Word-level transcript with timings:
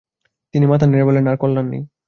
তিনি 0.53 0.65
মাথা 0.65 0.85
নেড়ে 0.85 1.07
বললেন, 1.07 1.25
আর 1.27 1.37
কল্যাণ 1.37 1.65
নেই। 1.71 1.81